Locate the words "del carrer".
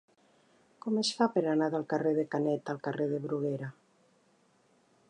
1.75-2.15